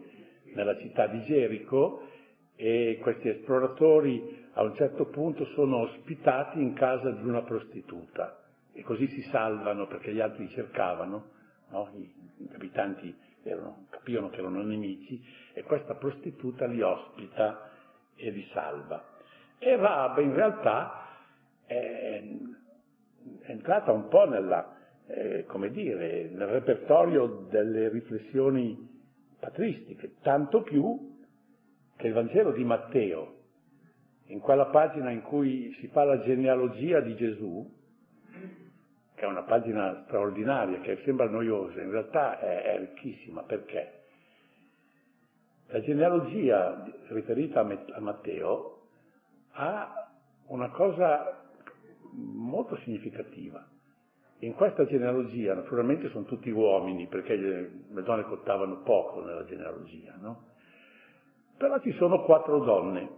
[0.54, 2.08] nella città di Gerico
[2.56, 8.40] e questi esploratori a un certo punto sono ospitati in casa di una prostituta
[8.72, 11.30] e così si salvano perché gli altri li cercavano,
[11.70, 11.90] no?
[12.36, 15.22] Gli abitanti erano, capivano che erano nemici
[15.52, 17.70] e questa prostituta li ospita
[18.16, 19.13] e li salva.
[19.58, 21.08] E Raab in realtà
[21.66, 22.22] è,
[23.46, 24.76] entrata un po' nella,
[25.06, 28.92] eh, come dire, nel repertorio delle riflessioni
[29.38, 31.12] patristiche, tanto più
[31.96, 33.32] che il Vangelo di Matteo,
[34.28, 37.72] in quella pagina in cui si fa la genealogia di Gesù,
[39.14, 44.02] che è una pagina straordinaria, che sembra noiosa, in realtà è, è ricchissima, perché?
[45.68, 48.83] La genealogia riferita a Matteo
[49.54, 50.10] ha
[50.46, 51.42] una cosa
[52.12, 53.66] molto significativa.
[54.40, 60.52] In questa genealogia, naturalmente sono tutti uomini, perché le donne contavano poco nella genealogia, no?
[61.56, 63.08] Però ci sono quattro donne,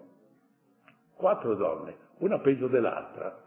[1.15, 3.43] quattro donne, una peggio dell'altra,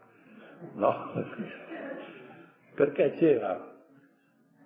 [0.74, 1.12] no?
[2.74, 3.70] perché c'era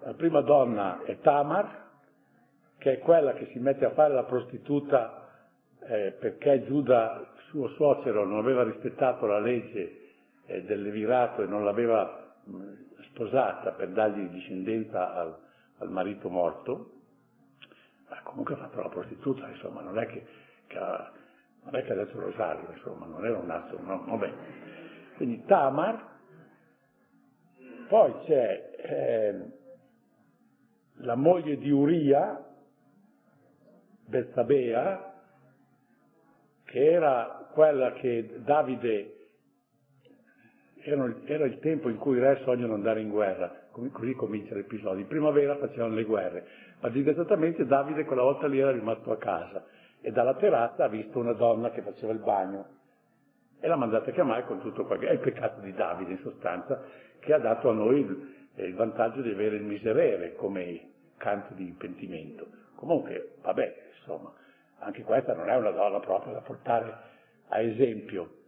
[0.01, 1.83] la prima donna è Tamar,
[2.79, 5.29] che è quella che si mette a fare la prostituta
[5.81, 10.01] eh, perché Giuda suo suocero non aveva rispettato la legge
[10.47, 12.73] eh, del levirato e non l'aveva mh,
[13.11, 15.39] sposata per dargli discendenza al,
[15.79, 16.91] al, marito morto,
[18.09, 20.27] ma comunque ha fatto la prostituta, insomma, non è che,
[20.67, 21.13] che ha,
[21.63, 24.33] non è che ha detto rosario, insomma, non era un atto, no, vabbè.
[25.15, 26.09] Quindi Tamar,
[27.87, 29.53] poi c'è eh,
[30.95, 32.45] la moglie di Uria,
[34.07, 35.14] Bersabea,
[36.75, 39.14] che era quella che Davide,
[40.83, 44.99] era, il tempo in cui i re sognano andare in guerra, così comincia l'episodio.
[44.99, 46.45] In primavera facevano le guerre,
[46.81, 49.64] ma disgraziatamente Davide quella volta lì era rimasto a casa
[50.01, 52.66] e dalla terrazza ha visto una donna che faceva il bagno
[53.61, 56.18] e l'ha mandata a chiamare con tutto quel che è il peccato di Davide in
[56.22, 56.83] sostanza,
[57.20, 61.72] che ha dato a noi il, il vantaggio di avere il miserere come canto di
[61.79, 62.49] pentimento.
[62.75, 64.33] Comunque, vabbè, insomma,
[64.85, 66.97] anche questa non è una donna proprio da portare
[67.49, 68.43] a esempio.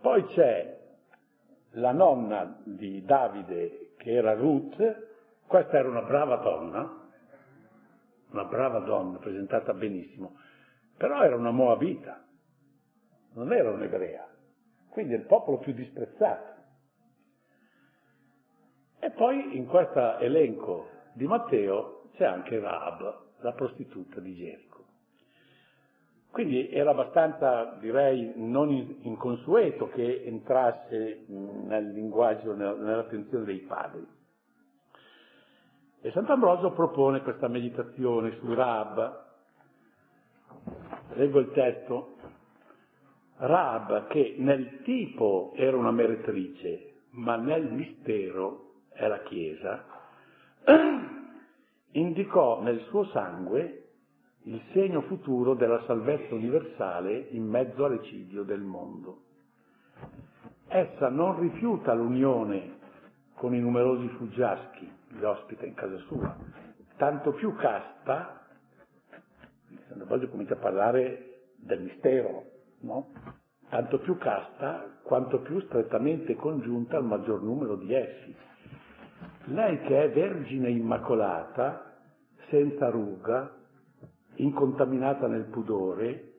[0.00, 0.78] Poi c'è
[1.72, 5.08] la nonna di Davide che era Ruth,
[5.46, 7.08] questa era una brava donna,
[8.30, 10.38] una brava donna presentata benissimo,
[10.96, 12.24] però era una moabita,
[13.34, 14.26] non era un'ebrea,
[14.88, 16.48] quindi il popolo più disprezzato.
[19.00, 24.69] E poi in questo elenco di Matteo c'è anche Raab, la prostituta di Gerico.
[26.30, 28.70] Quindi era abbastanza, direi, non
[29.02, 34.06] inconsueto che entrasse nel linguaggio, nell'attenzione dei padri.
[36.02, 39.24] E Sant'Ambrosio propone questa meditazione su Rab.
[41.14, 42.14] Leggo il testo.
[43.36, 49.84] Rab, che nel tipo era una meretrice, ma nel mistero è la Chiesa,
[51.92, 53.79] indicò nel suo sangue
[54.44, 59.22] il segno futuro della salvezza universale in mezzo all'ecidio del mondo.
[60.68, 62.78] Essa non rifiuta l'unione
[63.34, 66.36] con i numerosi fuggiaschi, li ospita in casa sua,
[66.96, 68.46] tanto più casta,
[69.88, 72.44] Sant'Ambrogio comincia a parlare del mistero,
[72.80, 73.12] no?
[73.68, 78.34] Tanto più casta quanto più strettamente congiunta al maggior numero di essi.
[79.44, 81.96] Lei che è vergine immacolata,
[82.48, 83.59] senza ruga,
[84.42, 86.32] incontaminata nel pudore,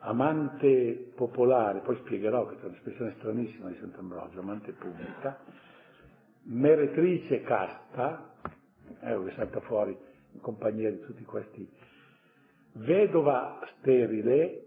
[0.00, 5.38] amante popolare, poi spiegherò che è un'espressione stranissima di Sant'Ambrogio, amante pubblica,
[6.44, 8.34] meretrice casta,
[9.00, 9.96] eh, che salta fuori
[10.32, 11.66] in compagnia di tutti questi,
[12.72, 14.60] vedova sterile,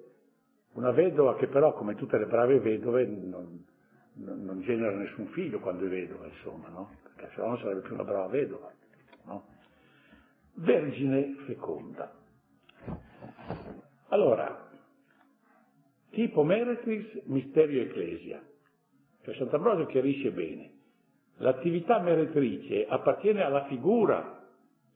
[0.74, 3.66] una vedova che però, come tutte le brave vedove, non,
[4.14, 6.92] non, non genera nessun figlio quando è vedova, insomma, no?
[7.04, 8.72] Perché se no non sarebbe più una brava vedova,
[9.26, 9.46] no?
[10.54, 12.12] Vergine feconda.
[14.10, 14.70] Allora,
[16.12, 18.42] tipo Meretris, misterio ecclesia.
[19.24, 20.72] Cioè Sant'Ambrogio chiarisce bene.
[21.40, 24.44] L'attività meretrice appartiene alla figura,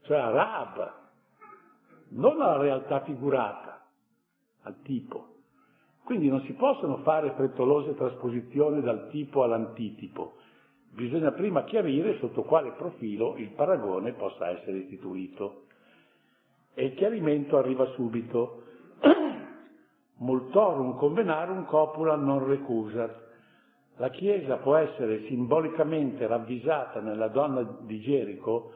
[0.03, 0.93] cioè a Rab,
[2.09, 3.85] non alla realtà figurata,
[4.63, 5.27] al tipo.
[6.03, 10.37] Quindi non si possono fare frettolose trasposizioni dal tipo all'antitipo.
[10.93, 15.65] Bisogna prima chiarire sotto quale profilo il paragone possa essere istituito.
[16.73, 18.63] E il chiarimento arriva subito.
[20.21, 23.29] Multorum convenarum copula non recusat.
[23.97, 28.73] La Chiesa può essere simbolicamente ravvisata nella donna di Gerico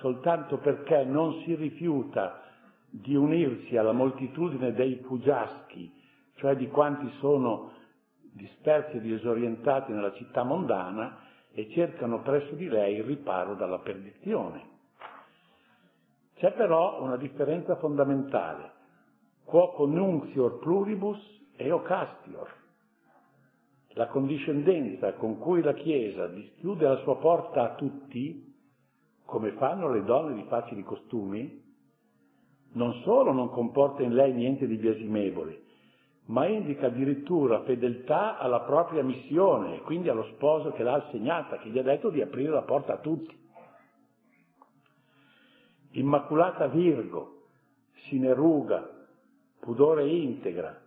[0.00, 2.42] soltanto perché non si rifiuta
[2.88, 5.92] di unirsi alla moltitudine dei fuggiaschi,
[6.36, 7.72] cioè di quanti sono
[8.32, 11.18] dispersi e disorientati nella città mondana
[11.52, 14.68] e cercano presso di lei il riparo dalla perdizione.
[16.36, 18.78] C'è però una differenza fondamentale,
[19.50, 21.18] quo connuncior pluribus
[21.56, 22.48] eo castior.
[23.94, 28.54] La condiscendenza con cui la Chiesa dischiude la sua porta a tutti,
[29.24, 31.60] come fanno le donne di facili costumi,
[32.74, 35.62] non solo non comporta in lei niente di biasimevole,
[36.26, 41.78] ma indica addirittura fedeltà alla propria missione, quindi allo sposo che l'ha assegnata, che gli
[41.78, 43.36] ha detto di aprire la porta a tutti.
[45.94, 47.46] Immaculata Virgo,
[48.06, 48.98] sineruga,
[49.60, 50.80] pudore integra,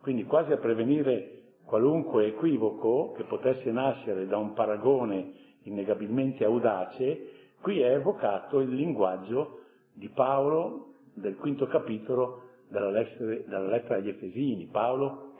[0.00, 7.80] quindi quasi a prevenire qualunque equivoco che potesse nascere da un paragone innegabilmente audace, qui
[7.80, 9.60] è evocato il linguaggio
[9.92, 15.36] di Paolo del quinto capitolo dalla lettera, dalla lettera agli Efesini, Paolo,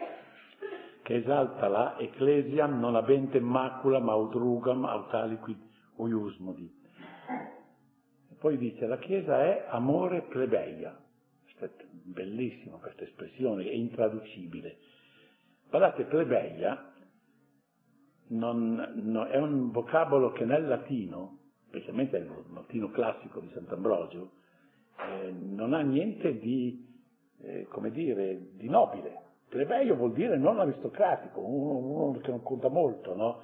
[1.02, 5.58] che esalta la ecclesiam non avente macula maudrugam autaliquid
[5.96, 6.82] uiusmodi.
[8.38, 11.03] Poi dice, la Chiesa è amore plebeia.
[12.06, 14.76] Bellissima questa espressione, è intraducibile.
[15.68, 16.92] Guardate, plebeia
[18.28, 21.38] non, no, è un vocabolo che nel latino,
[21.68, 24.30] specialmente nel latino classico di Sant'Ambrogio,
[24.98, 26.92] eh, non ha niente di
[27.42, 29.22] eh, come dire, di nobile.
[29.48, 33.42] Plebeio vuol dire non aristocratico, uno, uno che non conta molto, no?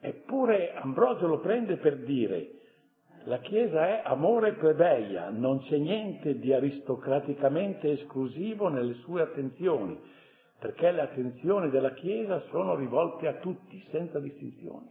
[0.00, 2.61] Eppure Ambrogio lo prende per dire
[3.24, 9.98] la Chiesa è amore plebeia, non c'è niente di aristocraticamente esclusivo nelle sue attenzioni,
[10.58, 14.88] perché le attenzioni della Chiesa sono rivolte a tutti, senza distinzioni.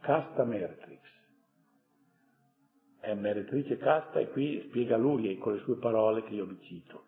[0.00, 0.98] Casta Mertrix
[3.00, 7.04] è meretrice casta e qui spiega lui con le sue parole che io vi cito.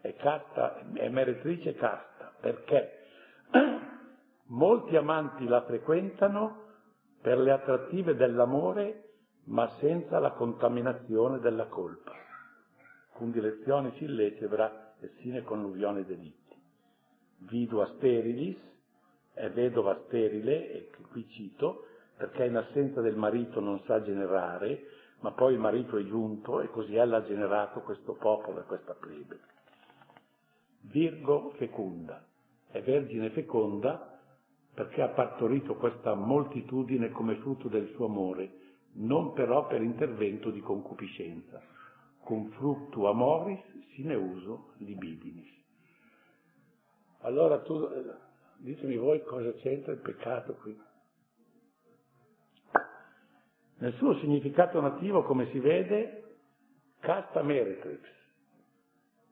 [0.00, 3.06] È, casta, è meretrice casta perché
[4.48, 6.63] molti amanti la frequentano
[7.24, 9.04] per le attrattive dell'amore
[9.44, 12.12] ma senza la contaminazione della colpa.
[13.12, 16.54] Cum dilezione si illecebra e sine conluvione delitti.
[17.48, 18.58] Vidua sterilis,
[19.32, 24.82] è vedova sterile, e qui cito, perché in assenza del marito non sa generare,
[25.20, 28.92] ma poi il marito è giunto e così ella ha generato questo popolo e questa
[28.92, 29.40] plebe.
[30.82, 32.22] Virgo fecunda,
[32.70, 34.13] è vergine feconda
[34.74, 38.62] perché ha partorito questa moltitudine come frutto del suo amore,
[38.94, 41.62] non però per intervento di concupiscenza.
[42.24, 43.60] Con fructu amoris
[43.94, 45.52] sine uso libidinis.
[47.20, 48.14] Allora tu, eh,
[48.58, 50.78] ditemi voi cosa c'entra il peccato qui.
[53.78, 56.36] Nel suo significato nativo, come si vede,
[57.00, 58.00] casta meretrix,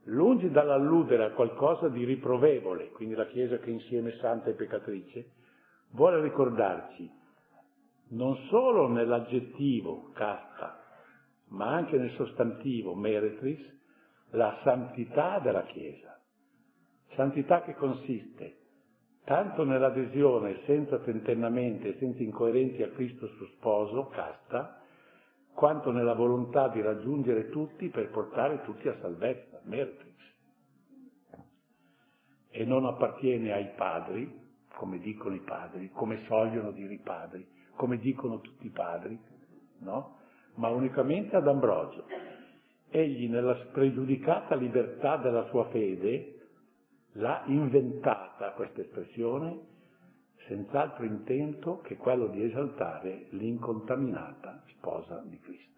[0.05, 5.31] lungi dall'alludere a qualcosa di riprovevole, quindi la Chiesa che insieme è santa e peccatrice,
[5.91, 7.11] vuole ricordarci
[8.09, 10.81] non solo nell'aggettivo casta,
[11.49, 13.61] ma anche nel sostantivo meretris,
[14.31, 16.19] la santità della Chiesa.
[17.15, 18.57] Santità che consiste
[19.25, 24.81] tanto nell'adesione senza tentennamenti e senza incoerenzi a Cristo suo sposo, casta,
[25.55, 30.11] quanto nella volontà di raggiungere tutti per portare tutti a salvezza, mertrix.
[32.51, 34.41] E non appartiene ai padri,
[34.75, 37.47] come dicono i padri, come sogliono dire i padri,
[37.77, 39.19] come dicono tutti i padri,
[39.79, 40.19] no?
[40.55, 42.07] Ma unicamente ad Ambrogio.
[42.91, 46.49] Egli, nella spregiudicata libertà della sua fede,
[47.13, 49.71] l'ha inventata questa espressione
[50.47, 55.72] senz'altro intento che quello di esaltare l'incontaminata sposa di Cristo.